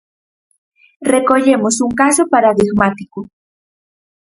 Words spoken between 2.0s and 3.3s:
caso paradigmático.